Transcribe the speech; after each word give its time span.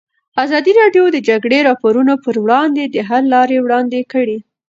ازادي 0.43 0.71
راډیو 0.79 1.05
د 1.11 1.13
د 1.15 1.17
جګړې 1.29 1.59
راپورونه 1.69 2.13
پر 2.23 2.35
وړاندې 2.43 2.83
د 2.87 2.95
حل 3.09 3.23
لارې 3.33 3.57
وړاندې 3.61 3.99
کړي. 4.11 4.37